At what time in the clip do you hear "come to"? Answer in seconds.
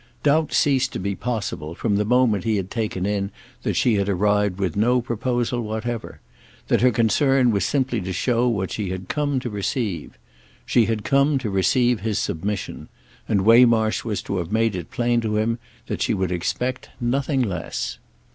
9.09-9.47, 11.03-11.51